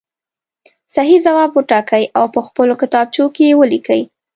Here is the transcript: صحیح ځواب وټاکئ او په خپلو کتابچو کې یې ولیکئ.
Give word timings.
صحیح 0.95 1.19
ځواب 1.25 1.51
وټاکئ 1.53 2.03
او 2.17 2.25
په 2.33 2.39
خپلو 2.47 2.73
کتابچو 2.81 3.25
کې 3.35 3.43
یې 3.49 3.57
ولیکئ. 3.59 4.01